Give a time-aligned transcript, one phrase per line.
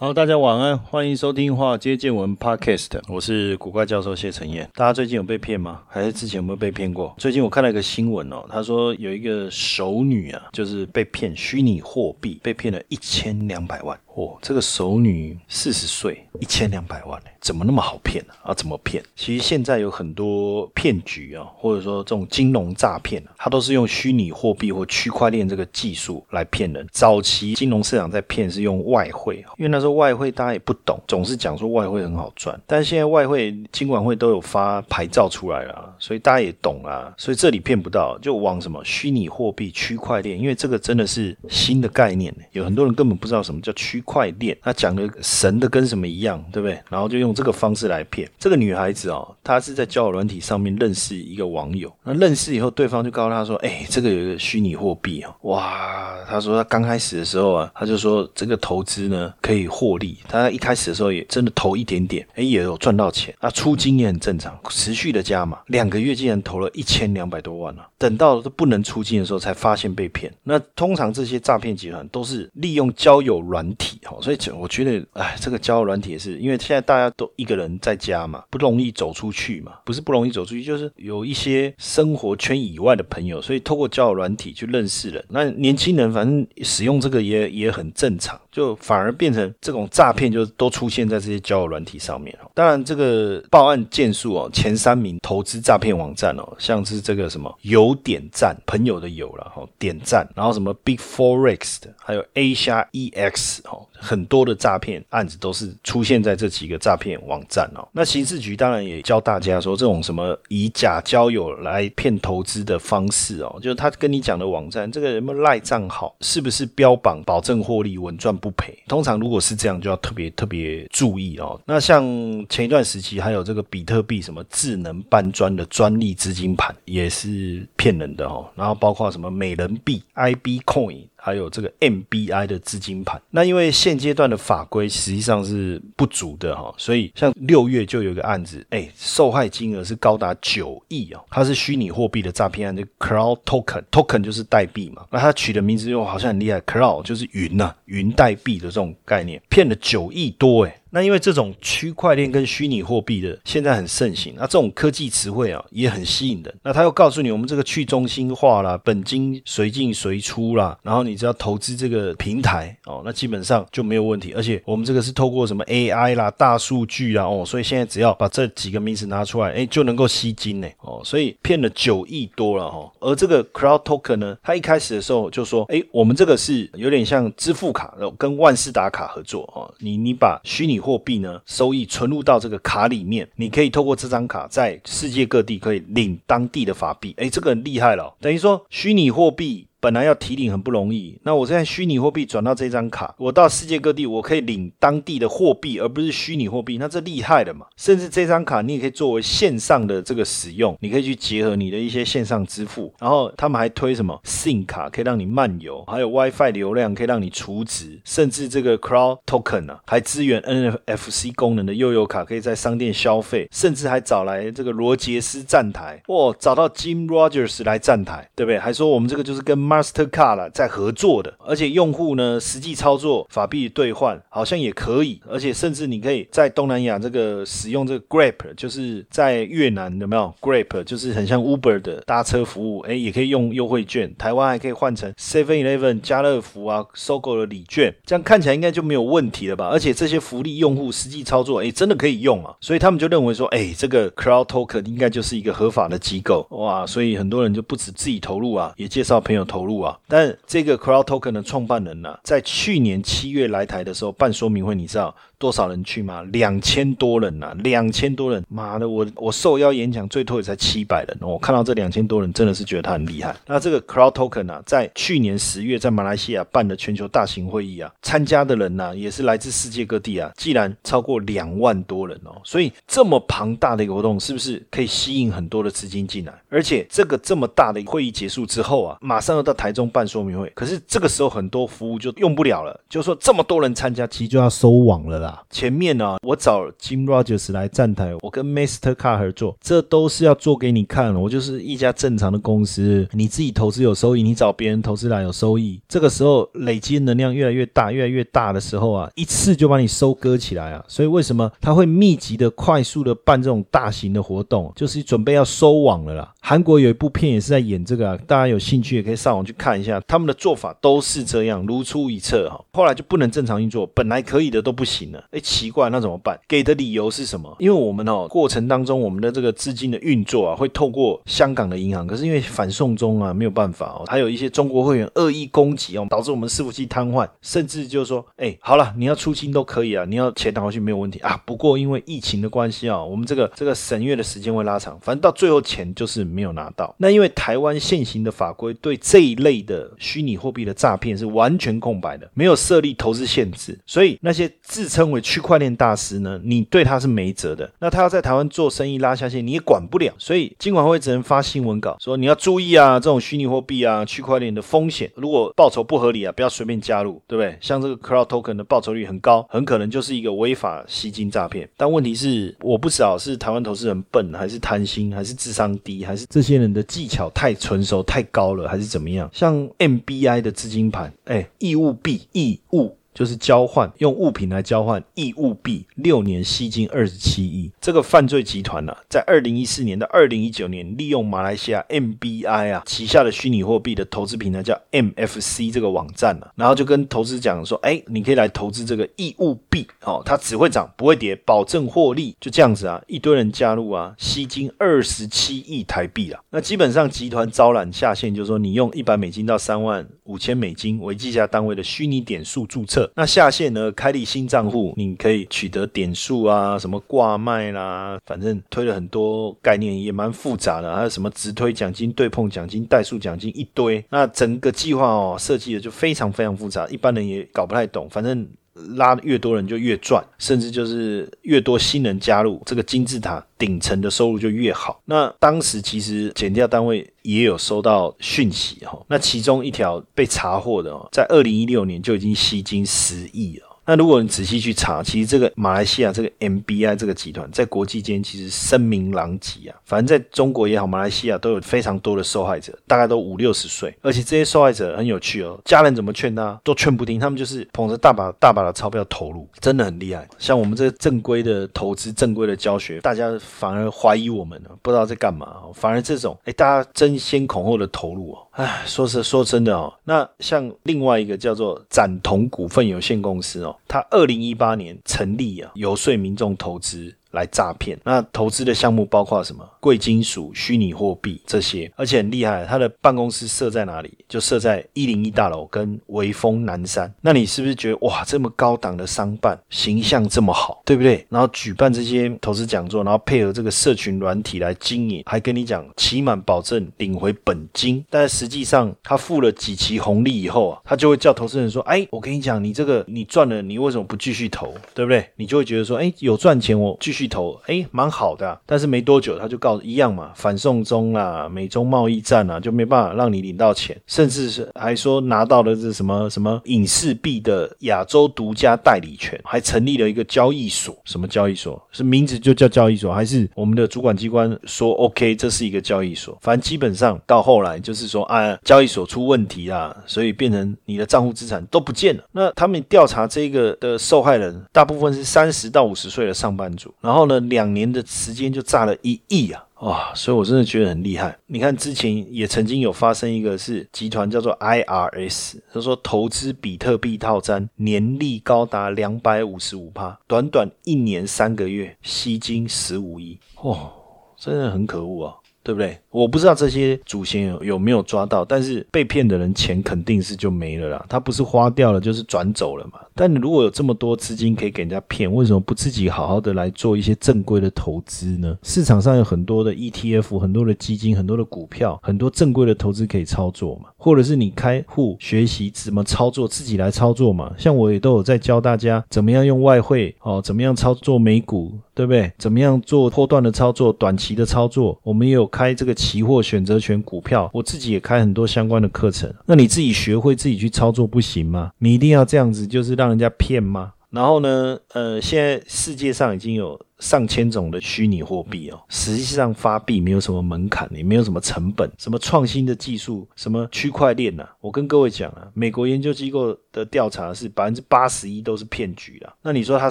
[0.00, 4.70] 好，大家晚安，欢迎收听《华尔街见闻》Podcast，我是古怪教授谢承彦。
[4.76, 5.82] 大家最近有被骗吗？
[5.88, 7.12] 还是之前有没有被骗过？
[7.18, 13.98] 最近我看了一个新闻哦，他说有一个熟女啊，就是被骗虚拟货币，被骗了一千两百万。
[14.18, 18.34] 哦，这个熟女四十岁，一千两百万，怎么那么好骗呢？
[18.42, 19.00] 啊，怎么骗？
[19.14, 26.84] 其实现在有很多骗局啊，或者说这种金融诈骗啊，它都是用虚拟货币或区块链这个技术来骗人。
[26.90, 32.60] 早期金融市场在骗是用外汇，因为那时候外汇大家也不懂，总是讲说外汇很好赚。
[32.66, 44.02] 但是现在外汇金管会都有发牌照出来了，所以大家也懂啊，所以这里骗不到，就往什么虚拟货币、区块链，因为这个真的是新的概念，有很多人根本不知道什么叫区。
[44.08, 46.80] 块链，他讲的神的跟什么一样，对不对？
[46.88, 49.36] 然后就用这个方式来骗这个女孩子哦。
[49.44, 60.18] 她是在交友软体上面认识一个网友，那认识以后，对方就告诉她说：“哎，这个有一个虚拟货币哦，哇！”她说她刚开始的时候啊，她就说这个投资呢可以获利。
[60.26, 63.34] 她一开始的时候也真的投一点点，哎，也有赚到钱。
[63.40, 67.86] 那出金也很正常，持续的加码，两个月竟然投了一千两百多万了。
[67.98, 70.32] 等到都不能出境的时候，才发现被骗。
[70.44, 73.98] 那通常这些诈骗集团都是利用交友软体。
[74.04, 85.24] 哈，所以我觉得，哎，这个交友软体也是，因为现在大家都一个人在家嘛，不容易走出去嘛，不是不容易走出去，就是有一些生活圈以外的朋友，所以透过交友软体去认识人。
[85.28, 92.36] 那年轻人反正使用这个也也很正常，就反而变成这种诈骗，就都出现在这些交友软体上面。
[92.54, 103.86] 当然，这个报案件数哦，前三名投资诈骗网站哦，像是这个什么有点赞朋友的友了哈，点赞，然后什么 Big Forex 的，还有 A 加 EX 哦。
[104.00, 107.86] 很多的诈骗案子都是出现在这几个诈骗网站哦。
[107.92, 118.76] 那刑事局当然也教大家说，这种什么以假交友来骗投资的方式哦，就是他跟你讲的网站，这个什么赖账号是不是标榜保证获利、稳赚不赔？
[118.86, 121.60] 通常如果是这样，就要特别特别注意哦。
[121.66, 122.04] 那像
[122.48, 128.48] 前一段时期还有这个比特币什么智能搬砖的专利资金盘，也是骗人的哦。
[128.54, 131.04] 然后包括什么美人币 IB Coin。
[131.28, 150.80] 还有这个 MBI 的资金盘，那因为现阶段的法规实际上是不足的哈，所以像六月就有一个案子，哎，受害金额是高达九亿哦，它是虚拟货币的诈骗案，就 Cloud Token，Token 就是代币嘛，那它取的名字又好像很厉害，Cloud 就是云呐，云代币的这种概念，骗了九亿多哎。
[150.90, 156.54] 那因为这种区块链跟虚拟货币的现在很盛行，那这种科技词汇啊也很吸引人。
[156.62, 164.32] 那他又告诉你，我们这个去中心化啦，本金随进随出啦，然后你只要投资这个平台哦，那基本上就没有问题。
[164.34, 172.90] 而且我们这个是透过什么 AI 啦、大数据啦哦，所以现在只要把这几个名词拿出来，哎，就能够吸金呢哦，所以骗了九亿多了哈。
[173.00, 187.14] 而这个 Crowd Token 呢，它一开始的时候就说，哎，我们这个是有点像支付卡，跟万事达卡合作哦，你你把虚拟货币呢，收益存入到这个卡里面，你可以透过这张卡在世界各地可以领当地的法币。
[187.18, 189.67] 诶，这个很厉害了，等于说虚拟货币。
[189.80, 197.66] 本来要提领很不容易，那我现在虚拟货币转到这张卡，我到世界各地我可以领当地的货币，而不是虚拟货币，那这厉害了嘛？
[197.76, 218.58] 甚至这张卡你也可以作为线上的这个使用，你可以去结合你的一些线上支付，然后他们还推什么 SIM 卡可以让你漫游，还有 WiFi 流量可以让你储值，甚至这个 Crow Token 啊，还支援 NFC 功能的悠游卡可以在商店消费，甚至还找来这个罗杰斯站台，哇，找到 Jim Rogers 来站台，对不对？
[218.58, 234.10] 还说我们这个就是跟 Mastercard 了，在合作的，而且用户呢实际操作法币兑换好像也可以，而且甚至你可以在东南亚这个使用这个 Grab，就是在越南有没有 Grab，就是很像 Uber 的搭车服务，哎，也可以用优惠券。
[234.16, 239.68] 台湾还可以换成 Seven Eleven、家乐福啊收购的礼券，这样看起来应该就没有问题了吧？
[239.68, 249.57] 而且这些福利用户实际操作，哎，真的可以用啊，所以他们就认为说，哎，这个 Crowd Token 应该就是一个合法的机构，哇，所以很多人就不止自己投入啊，也介绍朋友投。
[249.58, 249.98] 投入啊！
[250.06, 256.22] 但这个 Crowd Token 的创办人呢，在去年七月来台的时候办说明会，你知道多少人去吗？
[256.32, 263.34] 两千多人呐，两千多人，妈的，我我受邀演讲最多也才七百人，我看到这两千多人，真的是觉得他很厉害。
[263.46, 276.32] 那这个 Crowd Token 啊，在去年十月在马来西亚办的全球大型会议啊，参加的人呢也是来自世界各地啊，既然超过两万多人哦，所以这么庞大的一个活动，是不是可以吸引很多的资金进来？
[276.48, 285.27] 而且这个这么大的会议结束之后啊，马上要到台中办说明会，可是这个时候很多服务就用不了了，就说这么多人参加，其实就要收网了啦。
[285.50, 306.34] 前面呢，我找 Jim Rogers 来站台，我跟 Master Car 合作，这都是要做给你看，我就是一家正常的公司，你自己投资有收益，你找别人投资来有收益，这个时候累积能量越来越大，越来越大的时候啊，一次就把你收割起来啊，所以为什么他会密集的、快速的办这种大型的活动，就是准备要收网了啦。
[306.40, 312.64] 韩国有一部片也是在演这个啊，大家有兴趣也可以上网去看一下，他们的做法都是这样，如出一辙哈。
[312.72, 316.38] 后来就不能正常运作，本来可以的都不行了，哎，奇怪，那怎么办？
[316.46, 317.54] 给的理由是什么？
[317.58, 331.40] 因为我们哦，过程当中我们的这个资金的运作啊，会透过香港的银行，可是因为反送中啊，没有办法哦，还有一些中国会员恶意攻击哦，导致我们伺服器瘫痪，甚至就是说，哎，好了，你要出清都可以啊，你要钱拿回去没有问题啊。
[331.44, 336.28] 不过因为疫情的关系啊，我们这个这个审阅的时间会拉长，反正到最后钱就是。
[336.28, 347.70] 没有拿到，那因为台湾现行的法规对这一类的虚拟货币的诈骗是完全空白的，没有设立投资限制，所以那些自称因为区块链大师呢，你对他是没辙的。
[347.78, 350.12] 那他要在台湾做生意拉下线，你也管不了。
[350.18, 357.56] 所以金管会只能发新闻稿说你要注意啊，这种虚拟货币啊、区块链的风险，如果报酬不合理啊，不要随便加入，对不对？
[357.62, 361.66] 像这个 Crowd Token 的报酬率很高，很可能就是一个违法吸金诈骗。
[361.76, 366.26] 但问题是，我不知道是台湾投资人笨，还是贪心，还是智商低，还是？
[366.28, 369.30] 这些人的技巧太纯熟、太高了，还是怎么样？
[369.32, 372.94] 像 MBI 的资金盘，哎，义务币、义务。
[373.18, 377.68] 就是交换用物品来交换义务币，六年吸金二十七亿。
[377.80, 396.40] 这个犯罪集团呢，在二零一四年到二零一九年，利用马来西亚 MBI 啊旗下的虚拟货币的投资平台叫 MFC 这个网站呢，然后就跟投资讲说，哎，你可以来投资这个义务币哦，它只会涨不会跌，保证获利，就这样子啊，一堆人加入啊，吸金二十七亿台币啊。
[396.50, 403.07] 那基本上集团招揽下线，就是说你用一百美金到三万五千美金为计价单位的虚拟点数注册。
[403.14, 403.90] 那下线呢？
[403.92, 410.94] 开立新账户，你可以取得点数啊，什么挂卖啦，反正推了很多概念，也蛮复杂的。
[410.94, 414.04] 还有什么直推奖金、对碰奖金、代数奖金一堆。
[414.10, 418.08] 那整个计划哦，设计的就非常非常复杂，一般人也搞不太懂。
[418.10, 418.48] 反正。
[418.96, 425.00] 拉的越多人就越赚，甚至就是越多新人加入这个金字塔顶层的收入就越好。
[425.04, 433.67] 那当时其实减掉单位也有收到讯息哈，那其中一条被查获的哦，在二零一六年就已经吸金十亿了。
[433.88, 439.80] 那如果你仔细去查，其实这个马来西亚这个 MBI 这个集团在国际间其实声名狼藉啊。
[439.86, 450.28] 反正在中国也好，马来西亚都有非常多的受害者，大概都五六十岁，而且这些受害者很有趣哦，家人怎么劝他都劝不听，他们就是捧着大把大把的钞票投入，真的很厉害。
[450.38, 455.56] 像我们这个正规的投资、正规的教学，大家反而怀疑我们，不知道在干嘛。
[455.72, 463.74] 反而这种，哎，大家争先恐后的投入哦，哎，说是说真的哦，那像另外一个叫做展同股份有限公司哦。
[463.86, 467.14] 他二零一八年成立啊，游说民众投资。
[467.38, 469.64] 来诈骗，那投资的项目包括什么？
[469.80, 472.64] 贵金属、虚拟货币这些，而且很厉害。
[472.66, 474.12] 他的办公室设在哪里？
[474.28, 477.12] 就设在一零一大楼跟威风南山。
[477.20, 481.24] 那你是不是觉得哇，这么高档的商办，形象这么好，对不对？
[481.28, 488.04] 然后举办这些投资讲座，然后配合这个社群软体来经营，还跟你讲期满保证领回本金。
[488.10, 494.74] 但实际上他付了几期红利以后啊，他就会叫投资人说：“哎，我跟你讲，你这个你赚了，你为什么不继续投？
[494.92, 495.24] 对不对？
[495.36, 511.80] 你就会觉得说：哎，有赚钱，我继续。”头哎，蛮好的，但是没多久他就告一样嘛，反送中啊，美中贸易战啊，就没办法让你领到钱，甚至是还说拿到了这什么什么影视币的亚洲独家代理权，还成立了一个交易所，什么交易所？
[511.92, 516.36] 是名字就叫交易所，还是我们的主管机关说 OK，这是一个交易所？
[516.40, 522.22] 反正基本上到后来就是说啊，交易所出问题啊，所以变成你的账户资产都不见了。
[522.32, 526.92] 那他们调查这个的受害人，大部分是三十到五十岁的上班族。
[527.08, 529.64] 然后呢，两年的时间就炸了一亿啊！
[529.80, 531.34] 哇，所以我真的觉得很厉害。
[531.46, 543.90] 你看，之前也曾经有发生一个是集团叫做 IRS，他说投资比特币套餐年利高达两百五十五趴，短短一年三个月吸金十五亿，哦，
[544.36, 545.34] 真的很可恶啊！
[545.68, 545.98] 对不对？
[546.10, 551.04] 我不知道这些祖先有有没有抓到，但是被骗的人钱肯定是就没了啦。
[551.10, 552.92] 他不是花掉了，就是转走了嘛。
[553.14, 558.56] 但如果有这么多资金可以给人家骗，为什么不自己好好的来做一些正规的投资呢？
[558.62, 563.90] 市场上有很多的 ETF，很多的基金，很多的股票，很多正规的投资可以操作嘛。
[563.98, 567.52] 或者是你开户学习怎么操作，自己来操作嘛。
[567.58, 572.32] 像我也都有在教大家怎么样用外汇哦，怎么样操作美股，对不对？
[572.38, 574.98] 怎么样做波段的操作、短期的操作？
[575.02, 579.28] 我们也有开这个期货选择权股票，我自己也开很多相关的课程。
[579.44, 581.72] 那你自己学会自己去操作不行吗？
[581.78, 583.94] 你一定要这样子，就是让人家骗吗？
[584.10, 599.34] 然后呢，呃，现在世界上已经有上千种的虚拟货币哦，实际上发币没有什么门槛，也没有什么成本，什么创新的技术，什么区块链呐，我跟各位讲啊，美国研究机构的调查是百分之八十一都是骗局啦。
[599.42, 599.90] 那你说他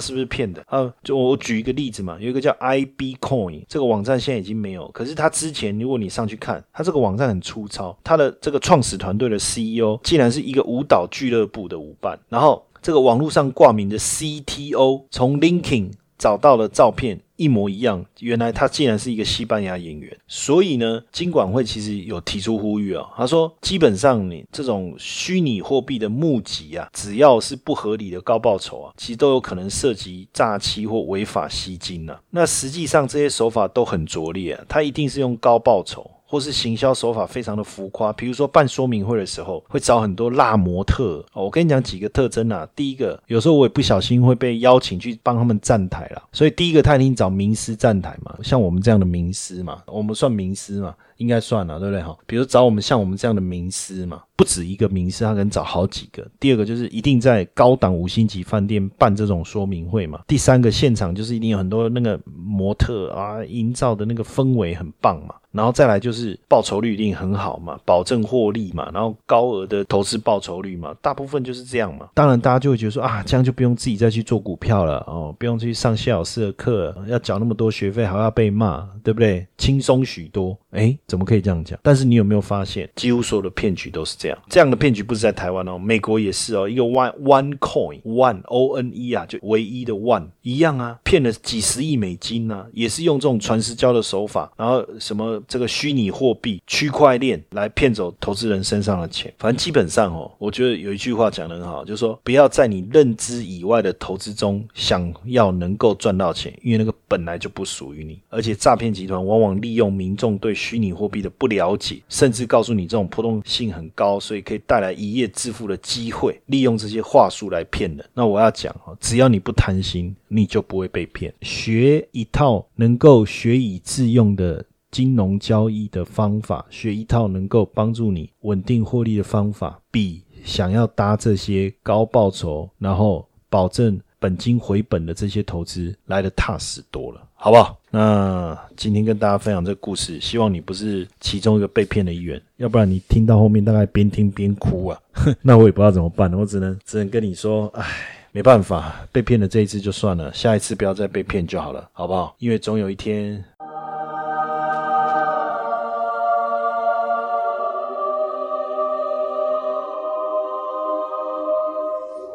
[0.00, 0.92] 是不是骗的啊？
[1.04, 12.64] 就我举一个例子嘛，有一个叫 IB Coin 这个网站现在已经没有，可是他之前如果你上去看，他这个网站很粗糙，他的这个创始团队的 CEO 竟然是一个舞蹈俱乐部的舞伴，然后。
[12.82, 18.04] 这个网络上挂名的 CTO 从 LinkedIn 找到了照片，一模一样。
[18.18, 20.16] 原来他竟然是一个西班牙演员。
[20.26, 32.16] 所以呢，金管会其实有提出呼吁啊，他说，基本上你这种虚拟货币的募集啊，只要是不合理的高报酬啊，其实都有可能涉及诈欺或违法吸金呢。
[32.30, 36.10] 那实际上这些手法都很拙劣啊，他一定是用高报酬。
[36.30, 41.24] 或是行销手法非常的浮夸，比如说办说明会的时候，会找很多辣模特。
[41.32, 50.94] 我跟你讲几个特征啊，第一个，有时候我也不小心会被邀请去帮他们站台了，所以第一个他一定找名师站台嘛，像我们这样的名师嘛，我们算名师嘛。
[51.18, 52.16] 应该算了，对不对哈？
[52.26, 56.26] 比如找我们像我们这样的名师嘛，不止一个名师，他可能找好几个。
[56.40, 60.20] 第二个就是一定在高档五星级饭店办这种说明会嘛。
[60.26, 65.34] 第三个现场就是一定有很多那个模特啊，营造的那个氛围很棒嘛。
[65.50, 72.06] 然后再来就是报酬率一定很好嘛，保证获利嘛，然后高额的投资报酬率嘛，大部分就是这样嘛。
[72.14, 79.44] 当然大家就会觉得说啊，这样就不用自己再去做股票了哦，不用去上谢老师的课，要缴那么多学费还要被骂，对不对？
[79.56, 80.96] 轻松许多，哎。
[81.08, 81.78] 怎么可以这样讲？
[81.82, 84.38] 但是你有没有发现，几乎所有的骗局都是这样？
[84.50, 86.68] 这样的骗局不是在台湾哦，美国也是哦。
[86.68, 99.32] 一个 one one coin one o n e 啊，就唯一的 one 一样啊，骗了几十亿美金呢，也是用这种传私交的手法，然后什么这个虚拟货币、区块链来骗走投资人身上的钱。
[99.38, 108.20] 反正基本上哦，我觉得有一句话讲得很好，就是说不要在你认知以外的投资中想要能够赚到钱，因为那个本来就不属于你。
[108.28, 118.04] 而且诈骗集团往往利用民众对虚拟货币的不了解，甚至告诉你这种波动性很高，所以可以带来一夜致富的机会，利用这些话术来骗人。
[118.12, 121.32] 那我要讲，只要你不贪心，你就不会被骗。
[121.42, 137.22] 学一套能够学以致用的金融交易的方法，学一套能够帮助你稳定获利的方法，比想要搭这些高报酬，然后保证本金回本的这些投资来的踏实多了。
[137.40, 137.78] 好不好？
[137.90, 145.00] 那今天跟大家分享这个故事，希望你不是其中一个被骗的一员，要不然你听到后面大概边听边哭啊，
[145.40, 147.86] 那我也不知道怎么办，我只能只能跟你说，唉，
[148.32, 152.34] 没办法，被骗了这一次就算了，下一次不要再被骗就好了，好不好？
[152.40, 153.44] 因为总有一天，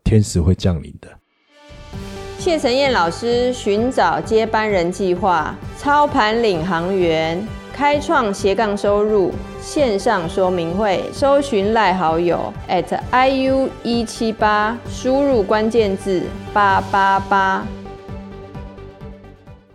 [0.05, 1.09] 天使会降临的。
[2.43, 7.41] 谢承彦老师寻找接班人计划，操盘领航员，
[7.73, 9.31] 开创斜杠收入
[9.61, 17.65] 线上说明会，搜寻赖好友 at iu 一七八，输入关键字八八八。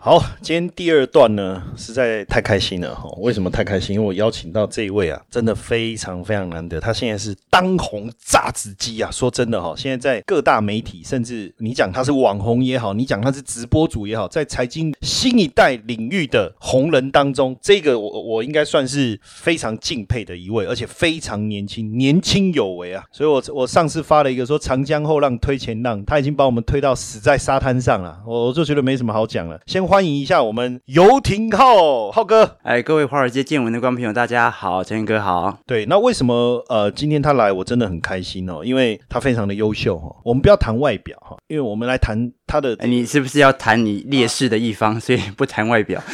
[0.01, 3.11] 好，今天第二段呢，实在太开心了哈！
[3.19, 3.97] 为什么太开心？
[3.97, 6.81] 因为我邀请到这一位啊，真的非常非常难得。
[6.81, 9.11] 他现在是当红炸子鸡啊！
[9.11, 23.05] 说真的哈，现在在各大媒体，甚至你讲他是网红也好，你讲他是直播主也好，在财经新一代领域的红人当中，这个我我应该算是非常敬佩的一位，而且非常年轻，年轻有为啊！
[23.11, 29.88] 所以我我上次发了一个说长江后浪推前浪，他已经把我们推到死在沙滩上了，我我就觉得没什么好讲了，先。
[29.89, 35.61] 欢迎一下我们游廷浩浩哥，哎，各位华尔街见闻的观众朋友，大家好，陈哥好。
[35.67, 40.15] 对，那为什么呃今天他来，我真的很开心哦，因为他非常的优秀哈。
[40.25, 46.03] 我们不要谈外表哈，因为我们来谈他的哎你是不是要谈你劣势的一方，所以不谈外表？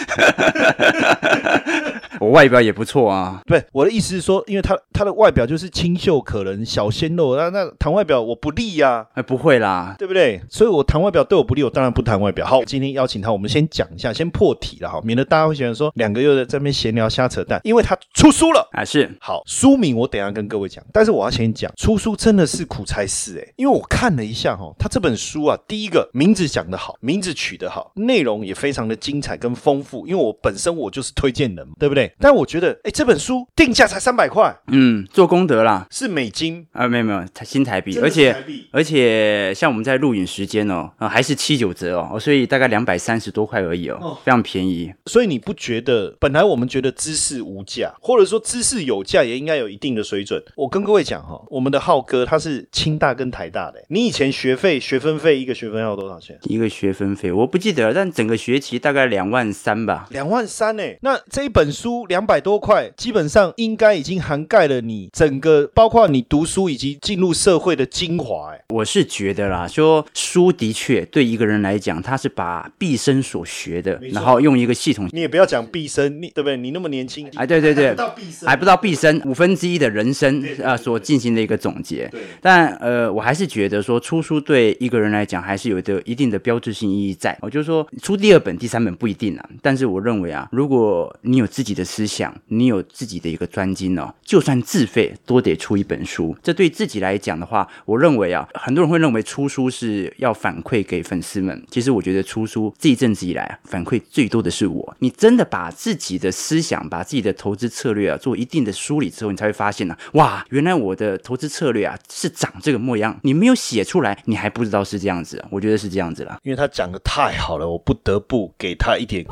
[2.21, 10.41] 我外表也不错啊，不是我的意思是说，因为他他的外表就是清秀可人、小鲜肉，那那谈外表我不利呀、哎，不会啦，对不对？
[10.49, 12.47] 所以我谈外表对我不利，我当然不谈外表。
[12.47, 18.67] 好，今天邀请他，我们先讲一下，先破题了哈，免得大家会觉得说两个又在这边闲聊瞎扯淡，因为他出书了。
[18.73, 32.15] 啊是，好，书名我等一下跟各位讲，但是我要先讲出书真的是苦差事哎，因为我看了一下哈，他这本书啊，第一个名字讲得好，名字取得好，内容也非常的精彩跟丰富，因为我本身我就是推荐人嘛，对不对？
[32.21, 38.37] 但我觉得，哎，这本书定价才三百块，嗯，做功德啦，是美金，啊没有没有，新台币，而且
[38.71, 44.93] 而且像我们在录影时间哦，啊还是七九折哦，所以大概两百三十多块而已哦，非常便宜。
[45.07, 50.43] 所以你不觉得本来我们觉得知识无价，或者说知识有价，也应该有一定的水准？
[50.57, 56.39] 我跟各位讲哈，我们的浩哥他是清大跟台大的，你以前学费学分费一个学分要多少钱？
[56.45, 60.07] 一个学分费我不记得了，但整个学期大概两万三吧。
[60.11, 60.83] 两万三呢？
[61.03, 68.53] 那这一本书两百多块，基本上应该已经涵盖了你整个，包括你读书以及进入社会的精华。
[68.53, 76.57] 哎，我是觉得啦，说书的确对一个人来讲，他是把毕生所学的然后用一个系统，你也不要讲毕生，你对不对？
[76.57, 82.09] 你那么年轻，哎，对对对，到毕生还不到毕生五分之一的人生啊、呃所进行的一个总结。
[82.11, 87.37] 对但呃，我还是觉得说出书对一个人来讲还是有的一定的标志性意义在。
[87.41, 96.37] 我就是说出第二本、第三本不一定啊，但是我认为啊，如果你有自己的思想，你有自己的一个专精哦，就算自费都得出一本书。
[96.43, 104.97] 这对自己来讲的话，我认为啊，很多人会认为出书是要反馈给粉丝们，其实我觉得出书这一阵子以来啊，反馈最多的是我。
[105.01, 113.19] 你真的把自己的思想、把自己的投资策略啊做一定的梳理之后，你才会发现呢、哇，原来我的投资策略啊是长这个模样。
[113.23, 115.43] 你没有写出来，你还不知道是这样子。
[115.51, 116.39] 我觉得是这样子啦。
[116.43, 119.25] 因为他讲的太好了，我不得不给他一点。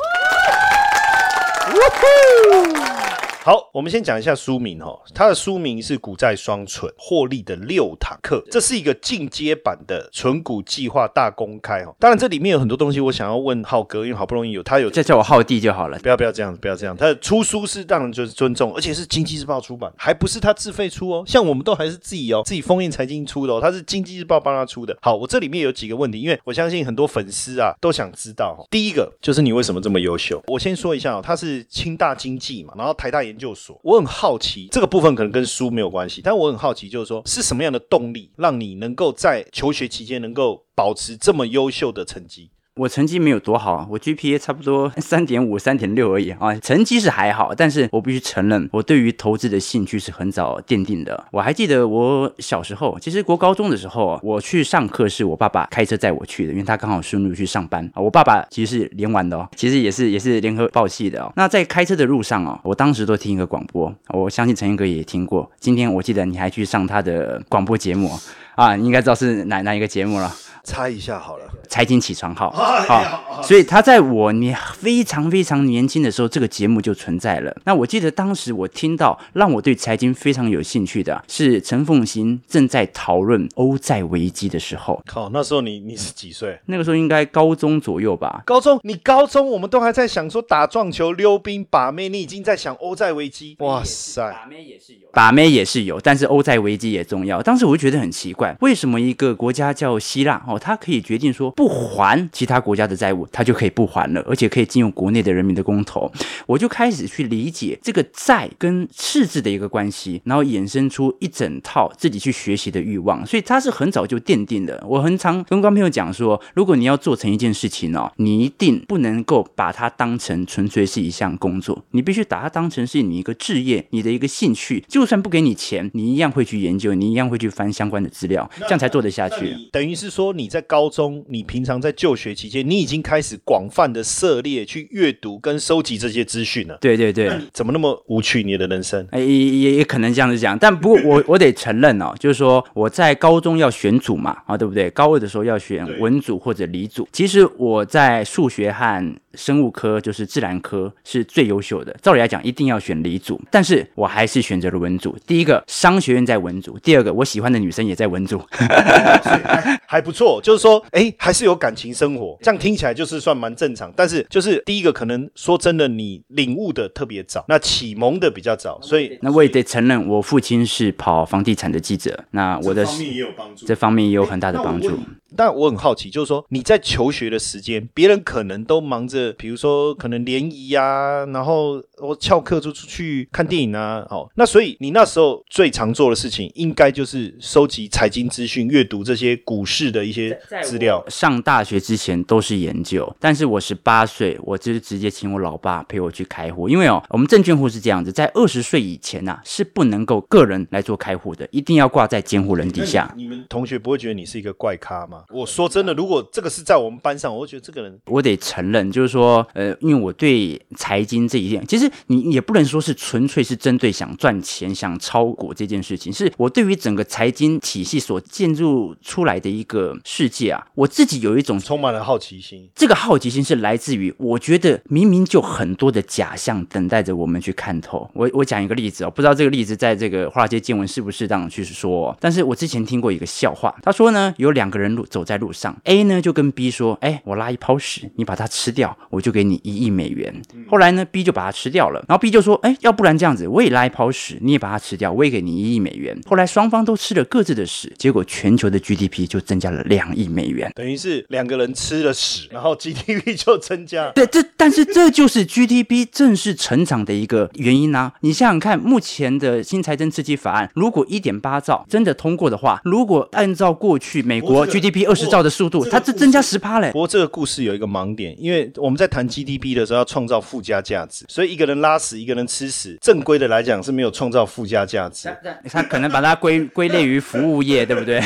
[3.45, 11.93] 好，我们先讲一下书名哈，它的书名是《股债双存获利的六堂课》，这是一个进阶版的存股计划大公开哈。
[11.99, 15.99] 当然，这里面有很多东西我想要问浩哥，因为好不容易有他有再叫我浩弟就好了。
[15.99, 16.97] 不要不要这样，不要这样。
[16.97, 21.25] 他的出书是让人就是尊重，而且是经济日报出版，还不是他自费出哦。
[21.27, 24.97] 像我们都还是自己哦，自己封印财经出的哦，他是经济日报帮他出的。
[25.03, 28.63] 好，我这里面有几个问题，因为我相信很多粉丝啊都想知道哦。
[28.71, 30.41] 第一个就是你为什么这么优秀？
[30.47, 33.81] 我先说一下哦，他是清大经济嘛，然后台大研究所。
[33.83, 42.51] 我很好奇这个部分可能跟书没有关系，但我很好奇就是说是什么样的动力让你能够在求学期间能够保持这么优秀的成绩？
[42.75, 51.23] 我成绩没有多好，我 GPA 差不多 三点五、三点六而已啊，成绩是还好，但是我必须承认，我对于投资的兴趣是很早奠定的。
[51.33, 58.01] 我还记得我小时候，其实国高中的时候，我去上课是我爸爸开车载我去的，因为他刚好顺路去上班啊。
[58.01, 61.31] 我爸爸其实是联完的哦，其实也是也是联合报系的哦。
[61.37, 65.51] 那在开车的路上哦，我当时都听一个广播，我相信陈英哥也听过。
[65.61, 68.11] 今天我记得你还去上他的广播节目
[68.55, 70.35] 啊，你应该知道是哪哪一个节目了。
[70.65, 71.45] 猜一下好了。
[71.69, 77.57] 财经起床号，哎好，所以他在我年非常非常年轻的时候，这个节目就存在了。
[77.65, 86.61] 那我记得当时我听到让我对财经非常有兴趣的是陈凤新正在讨论欧债危机的时候，靠，那时候你你是几岁？
[86.67, 88.43] 那个时候应该高中左右吧。
[88.45, 93.57] 高中，你高中我们都还在想说打撞球、溜冰、把妹，你已经在想欧债危机。
[93.61, 94.23] 哇塞！
[94.31, 97.43] 把妹也是有，把妹也是有，但是欧债危机也重要。
[97.43, 106.11] 当时我就觉得很奇怪，为什么一个国家叫希腊哦，他可以决定说不还其他国家的债务，他就可以不还了，而且可以进入国内的人民的公投。
[106.47, 114.83] 我就开始去理解这个债跟赤字的一个关系，然后衍生出一整套自己去学习的欲望，所以他是很早就奠定的。
[114.87, 124.85] 我很常跟观众朋友讲说，如果你要做成一件事情哦，你一定不能够把它当成纯粹是一项工作，你必须把它当成是你一个置业，你的一个兴趣。
[124.89, 129.57] 就算不给你钱，你一样会去研究，你一样会去翻相关的资料，这样才做得下去。
[129.71, 136.79] 等于是说你在高中，你平常在就学期间，你已经开始广泛的涉猎去阅读跟收集这些资讯了。
[136.81, 137.31] 对对对。
[137.53, 138.43] 怎么那么无趣？
[138.43, 139.07] 你的人生？
[139.11, 144.91] 哎，也也也可能这样子讲，但不过我 我得承认哦，就是说我在高中要选组嘛，啊，对不对？
[144.91, 147.09] 高二的时候要选文组或者理组。
[147.13, 151.95] 其实我在数学和生物科，就是自然科是最优秀的。
[152.03, 155.17] 照理来讲，一定要选理组，但是我还是选择了文组。
[155.27, 158.43] 第一个，商学院在文组；第二个，我喜欢的女生也在文组。
[158.51, 163.93] 还还不错错，就是说，哎，还是有感情生活，这样听起来就是算蛮正常。
[163.97, 174.99] 但是就是第一个，可能说真的，你领悟的特别早，那启蒙的比较早，所以那我也得承认，我父亲是跑房地产的记者，那我的也有帮助这方面也有很大的帮助。
[175.35, 190.22] 但我很好奇，就是说你在求学的时间，别人可能都忙着，比如说可能联谊啊，然后我翘课就出去看电影啊，哦，那所以你那时候最常做的事情，应该就是收集财经资讯，阅读这些股市的一些
[190.63, 191.05] 资料。
[191.09, 203.13] 上大学之前都是研究，但是我十八岁，我就是直接请我老爸陪我去开户，因为哦，我们证券户是这样子，在二十岁以前呐，是不能够个人来做开户的，一定要挂在监护人底下。
[203.17, 205.25] 你们同学不会觉得你是一个怪咖吗？
[205.31, 222.69] 我说真的，如果这个是在我们班上，我会觉得这个人，我得承认，就是说，呃，因为我对财经这一点，其实你也不能说是纯粹是针对想赚钱、想炒股这件事情，是我对于整个财经体系所建筑出来的一个世界啊，我自己有一种充满了好奇心。
[222.75, 228.11] 这个好奇心是来自于，我觉得明明就很多的假象等待着我们去看透。
[228.13, 240.43] 我我讲一个例子哦，不知道这个例子在这个华尔街见闻适不适当去说，但是我之前听过一个笑话，他说呢，有两个人路走在路上，A 呢就跟 B 说，哎，我拉一泡屎，你把它吃掉，我就给你一亿美元。
[240.69, 246.15] 后来呢，B 就把它吃掉了，然后 B 就说，哎，要不然这样子，我也拉一泡屎，你也把它吃掉，我也给你一亿美元。
[246.29, 254.11] 后来双方都吃了各自的屎，结果全球的 GDP 就增加了两亿美元，等于是两个人吃了屎，然后 GDP 就增加。
[254.13, 258.13] 对，这但是这就是 GDP 正式成长的一个原因啊！
[258.21, 266.91] 你想想看，目前的新财政刺激法案，如果一点八兆真的通过的话，如果按照过去美国 GDP 二十兆的速度，它这增加十趴嘞。
[266.93, 275.29] 不过这个故事有一个盲点，因为我们在谈 GDP 的时候要创造附加价值，所以一个人拉屎，一个人吃屎，正规的来讲是没有创造附加价值。
[275.71, 278.21] 他可能把它归归类于服务业，对不对？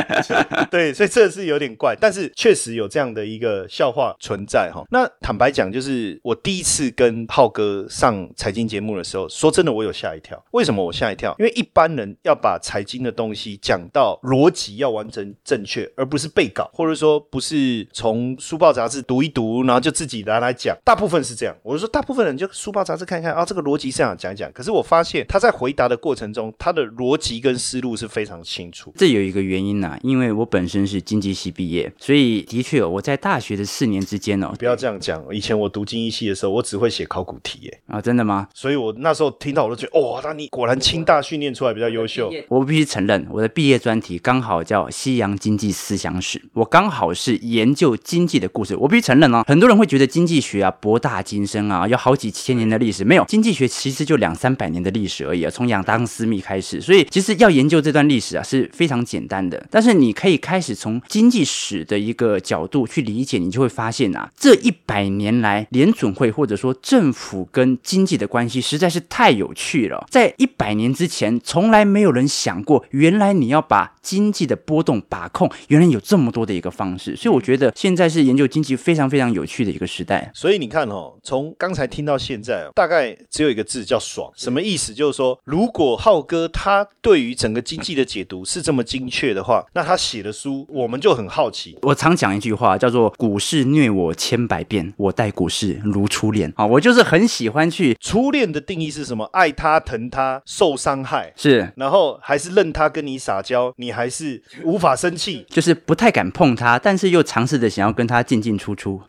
[0.70, 4.84] 对，所以这是有点怪，但是确实有这样的一个笑话存在哈。
[4.90, 10.42] 那坦白讲，就是我第一次跟浩哥上财经节目的时候，说真的，我有吓一跳。
[10.52, 11.34] 为什么我吓一跳？
[11.38, 20.76] 因为一般人要把财经的东西讲到逻辑要完整正确，而不是背稿，或者说不是从书报杂志读一读，然后就自己拿来讲。
[20.84, 24.50] 大部分是这样，我就说大部分人就书报杂志看看啊，这个逻辑这样讲一讲。
[24.52, 28.92] 可是我发现他在回答的过程中，他的逻辑跟思路是非常清楚。
[28.96, 35.22] 这有一个原因呐，因为我本身是经济系毕业，所以的确我在大学的四年之间哦，不要这样讲。
[35.32, 37.80] 以前我读经济系的时候，我只会写考古题耶。
[37.86, 38.48] 啊，真的吗？
[38.54, 42.32] 所以我那时候听到我都觉得，哇，那你果然清大训练出来比较优秀。
[42.48, 48.76] 我必须承认，我的毕业专题刚好叫《西洋经济思想史》，我刚好是研究经济的故事。
[48.76, 56.80] 我必须承认哦，很多人会觉得经济学啊博大精深啊，有好几千年的历史，没有经济学其实就两三百年的历史而已啊，从亚当斯密开始。
[56.80, 59.66] 所以其实要研究这段历史啊是非常简单的。
[59.70, 70.06] 但是你可以开始从经济史的一个角度去理解，你就会发现啊，这一百年来联准会或者说政府跟经济的关系实在是太有趣了。
[70.10, 77.16] 在一百年之前，从来没有人想过，原来你要把经济的波动把控，原来有这么多的一个方式。
[77.16, 80.30] 所以我觉得现在是研究经济非常非常有趣的一个时代。
[80.34, 84.30] 所以你看哦，从刚才听到现在，大概只有一个字叫爽。
[84.36, 84.92] 什么意思？
[84.92, 91.78] 就是说，如果浩哥他对于整个经济的解读是这么精确的话，那他写的书我们就很好奇。
[91.82, 96.52] 我常讲一句话，叫做“股市虐我千百遍，我待股市如初恋”。
[96.56, 99.24] 啊，我就是很喜欢去初恋的定义是什么？
[99.32, 109.00] 爱他、疼他、受伤害是，然后还是任他跟你撒娇，你还是无法生气，就是不太敢碰他，但是又尝试着想要跟他进进出出。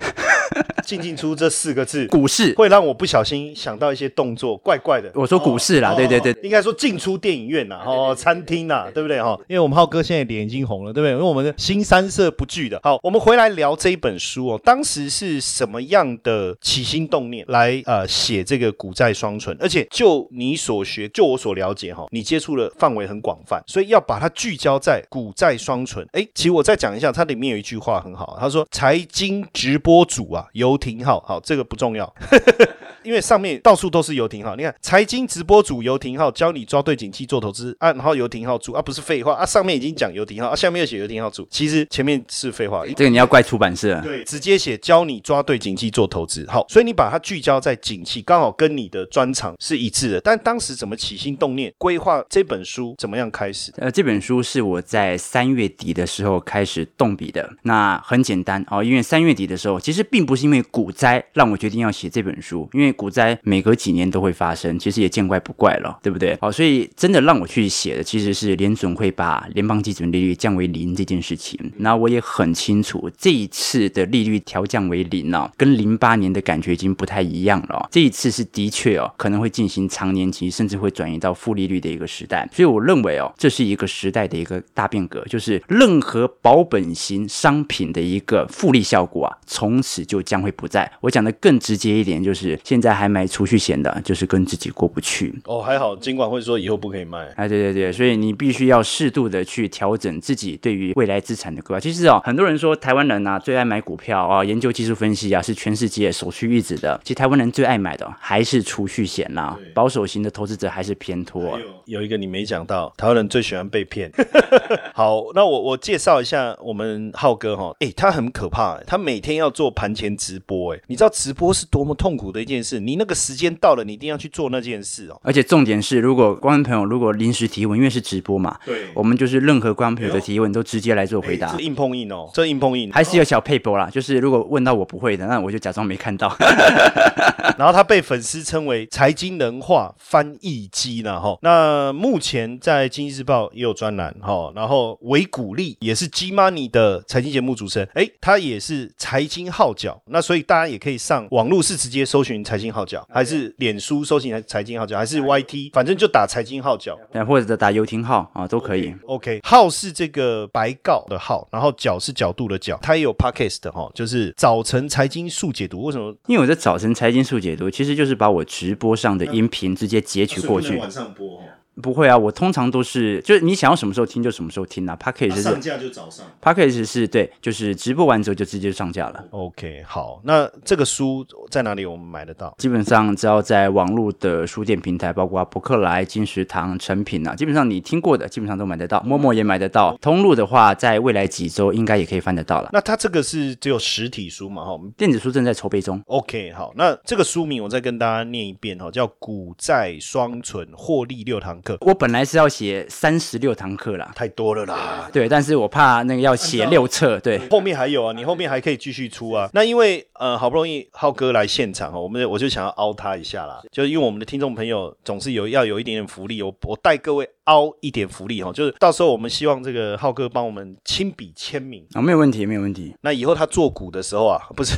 [0.84, 5.12] 进进出这四个字，股市会让我不小心想到一些动作，怪怪的。
[5.16, 9.38] 我说股市啦，对对对，应该说进出电影院呐，哦，餐厅呐，对不对哈？
[9.48, 11.12] 因为我们浩哥现在脸已经红了，对不对？
[11.12, 12.80] 因为我们的新三色不惧的。
[12.84, 19.56] 好，我们回来聊这一本书哦，当时是什么样的起心动念来呃写这个股债双存？
[19.60, 26.08] 而且就你所学，就我所了解哈，你接触的范围很广泛，所以要把它聚焦在股债双存。
[26.14, 32.14] 哎，其实我再讲一下，它里面有一句话很好，他说财经直播主啊，游艇号，好，这个不重要。
[33.04, 42.86] 因为上面到处都是游艇号，你看财经直播组游艇号教你抓对景气做投资啊，然后游艇号主啊不是废话啊，上面已经讲游艇号啊，下面又写游艇号主，其实前面是废话。
[42.98, 46.46] 这个你要怪出版社，对，直接写教你抓对景气做投资。
[46.50, 50.20] 好，所以你把它聚焦在景气，刚好跟你的专长是一致的。
[50.20, 53.72] 但当时怎么起心动念规划这本书，怎么样开始？
[53.78, 57.50] 呃，这本书是我在三月底的时候开始动笔的。
[57.62, 66.38] 那很简单哦，因为三月底的时候其实并不是因为股灾让我决定要写这本书，因为股灾每隔几年都会发生，其实也见怪不怪了，对不对？
[66.42, 71.58] 好，所以真的让我去写的其实是联总会把联邦基准利率降为零这件事情。
[71.78, 77.88] 那我也很清楚，这一次的利率调降为零呢、跟零八年的感觉已经不太一样了、哦。
[77.90, 82.48] 这一次是的确哦，可能会进行长年期，甚至会转移到负利率的一个时代。
[82.52, 90.90] 所以我认为哦，这是一个时代的一个大变革，就是任何保本型商品的一个复利效果啊，从此就将会不在。
[91.02, 95.34] 我讲的更直接一点，就是现在还买储蓄险的，就是跟自己过不去。
[95.46, 97.28] 哦，还好，尽管会说以后不可以卖。
[97.36, 101.80] 哎，对对对，所以你必须要适度的去调整自己对于未来资产的规划。
[101.80, 107.00] 其实哦，很多人说台湾人啊最爱买股票啊、研究技术分析啊是全世界首屈一指的。
[107.04, 111.60] 其实台湾人最爱买的哦还是储蓄险啦、保守型的投资者还是偏多。
[111.86, 114.12] 有一个你没讲到，台湾人最喜欢被骗。
[114.94, 122.80] 好，那我我介绍一下我们浩哥哈，哎，他很可怕、欸，他每天要做盘前直播，哎，你知道直播是多么痛苦的一件事？
[122.80, 125.20] 你那个时间到了，你一定要去做那件事哦。
[125.24, 131.60] 而且重点是，如果观众朋友如果临时提问，因为是直播嘛，对我们就是任何观众朋友的提问都直接来做回答这。
[131.60, 132.92] 硬碰硬哦，这硬碰硬。
[132.92, 136.36] 还是有小配博啦，就是如果问到我不会的，那我就假装没看到。
[137.58, 141.38] 然后他被粉丝称为财经人话翻译机呢，哈。
[141.42, 144.52] 那目前在《经济日报》也有专栏，哈。
[144.56, 149.97] 然后维古利也是 G Money 的财经节目主持人，哎，他也是财经号角。
[150.06, 156.98] 那所以大家也可以上网络是直接搜寻财经号角，还是脸书搜寻财经号角，还是 YT，反正就打财经号角。
[157.12, 158.94] 呃或者打游艇号啊，都可以。
[159.06, 165.84] OK，号是这个白告的号，然后角是角度的角，它也有 Podcast 的哈，就是早晨财经速解读。
[165.84, 170.78] 为什么因为我在早晨财经速解读，其实就是把我直播上的音频直接截取过去。
[170.78, 171.42] 晚上播哦？
[171.82, 174.96] 不会啊，我通常都是就是你想要什么时候听就什么时候听啊。
[174.96, 176.26] p a c k a g e 上架就早上。
[176.42, 179.24] p a c k a g e 是对，就是直播完之后就直接上架了。
[179.32, 182.54] OK，好，那这个书在哪里我们买得到？
[182.58, 189.96] 基本上只要在网络的书店平台，包括博客来、金石堂、成品啊，基本上你听过的基本上都买得到，陌陌也买得到。
[190.02, 192.70] 通路的话，在未来几周应该也可以翻得到了。
[192.74, 194.64] 那它这个是只有实体书嘛？
[194.66, 196.02] 哈，电子书正在筹备中。
[196.08, 205.10] OK，好，那这个书名我再跟大家念一遍哈，叫《股债双存获利六堂课》，我本来是要写三十六堂课啦，太多了啦。
[205.12, 209.50] 对，但是我怕那个要写六册，对，后面还有啊，你后面还可以继续出啊。
[209.54, 221.86] 那因为呃，好不容易浩哥来现场哦，我们我就想要凹他一下啦，就是因为我们的听众朋友总是有要有一点点福利，我我带各位凹一点福利哈，就是到时候我们希望这个浩哥帮我们亲笔签名。
[221.94, 222.94] 啊、没有问题，没有问题。
[223.02, 224.78] 那以后他做股的时候啊， 不是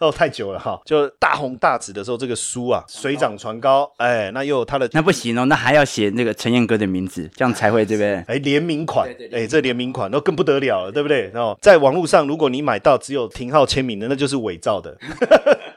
[0.00, 8.14] 哦，太久了哈， 就大红大紫的时候，这个书啊水涨船高，哎，那又有他的那不行哦，那还要写那个陈彦哥的名字，这样才会对不对？
[8.28, 11.30] 哎，联名款，哎，这联名款那更不得了了，对不对？
[11.34, 14.96] 哦，在网络上，如果你买到只有廷浩签名的，那就是伪造的。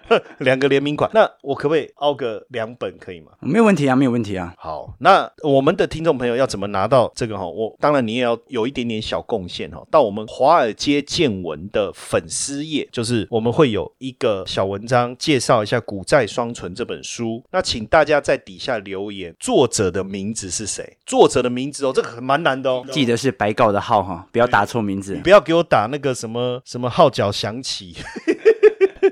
[0.40, 3.32] 两个联名款，那我可不可以凹个两本，可以吗？
[3.40, 4.54] 没有问题啊，没有问题啊。
[4.58, 7.46] 好，那我们的听众朋友要怎么拿到这个哈？
[7.46, 9.86] 我当然你也要有一点点小贡献哈。
[9.92, 17.44] 到我们华尔街见闻的粉丝页，就是我们会有一个小文章介绍一下《股债双存》这本书。
[17.52, 20.98] 那请大家在底下留言，作者的名字是谁？
[21.06, 22.86] 作者的名字哦，这个很蛮难的哦。
[22.92, 25.22] 记得是白告的号哈，不要打错名字你。
[25.22, 27.96] 不要给我打那个什么什么号角响起。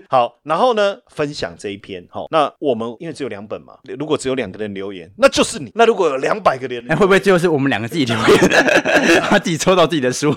[0.10, 2.06] 好，然后呢，分享这一篇。
[2.10, 5.72] 好，那我们因为只有两本嘛，如果只有两个人留言，那就是你。
[5.74, 8.28] 那如果有两百个人，那，会不会最后是我们两个自己留言，
[9.24, 10.34] 他自己抽到自己的书？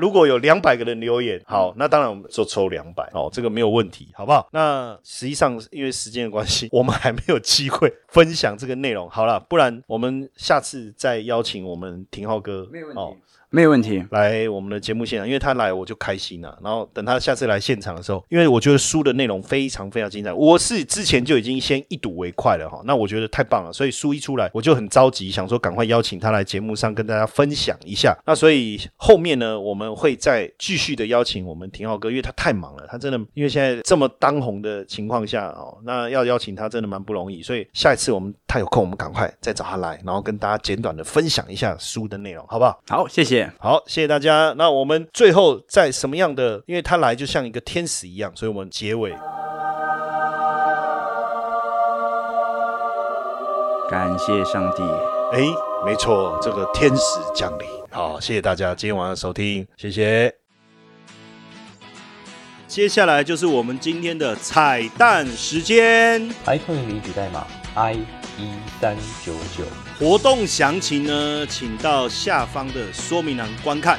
[0.00, 4.48] 如果有两百个人留言，好，那当然我们就抽两百，哦，这个没有问题，好不好？
[4.52, 9.08] 那实际上因为时间的关系，我们还没有机会分享这个内容。
[9.08, 13.00] 好了，不然我们下次再邀请我们廷浩哥，没有问题。
[13.00, 13.16] 哦
[13.48, 14.04] 没有问题。
[14.10, 16.58] 来我们的节目现场，因为他来我就开心了。
[16.62, 22.80] 然后等他下次来现场的时候，因为我觉得书的内容非常非常精彩，我是之前就已经先一睹为快了哈。
[22.84, 28.16] 那我觉得太棒了，所以书一出来我就很着急，想说赶快邀请他来节目上跟大家分享一下。
[28.24, 37.42] 那所以后面呢，我们会再继续的邀请我们廷浩哥，因为他太忙了，他真的因为现在这么当红的情况下哦，那要邀请他真的蛮不容易。
[37.42, 42.80] 所以下一次我们他有空，我们赶快再找他来，然后跟大家简短的分享一下书的内容，好不好？
[42.88, 43.50] 好，谢谢。
[43.58, 44.54] 好，谢谢大家。
[44.56, 46.62] 那我们最后在什么样的？
[46.66, 49.12] 因为他来就像一个天使一样，所以我们结尾。
[53.88, 54.82] 感谢上帝。
[55.32, 55.40] 哎，
[55.84, 57.66] 没错，这个天使降临。
[57.90, 60.34] 好，谢谢大家今天晚上的收听，谢谢。
[62.66, 67.94] 接下来就是我们今天的彩蛋时间，iPhone 领取代码 i
[68.36, 69.64] 一三九九。
[69.98, 73.98] 活动详情呢，请到下方的说明栏观看。